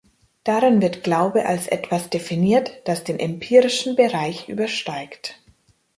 Darin 0.43 0.81
wird 0.81 1.03
Glaube 1.03 1.45
als 1.45 1.67
etwas 1.67 2.09
definiert, 2.09 2.71
das 2.85 3.03
den 3.03 3.19
empirischen 3.19 3.95
Bereich 3.95 4.49
übersteigt. 4.49 5.39